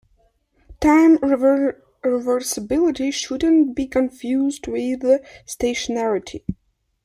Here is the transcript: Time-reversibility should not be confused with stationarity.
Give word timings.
Time-reversibility 0.79 3.13
should 3.13 3.43
not 3.43 3.75
be 3.75 3.85
confused 3.85 4.65
with 4.65 5.01
stationarity. 5.47 6.41